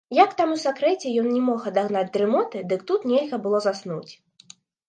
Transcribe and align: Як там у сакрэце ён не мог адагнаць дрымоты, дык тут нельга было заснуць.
Як 0.17 0.31
там 0.39 0.53
у 0.53 0.55
сакрэце 0.61 1.11
ён 1.23 1.27
не 1.35 1.43
мог 1.51 1.67
адагнаць 1.71 2.05
дрымоты, 2.17 2.65
дык 2.73 2.89
тут 2.93 3.07
нельга 3.15 3.43
было 3.45 3.57
заснуць. 3.67 4.11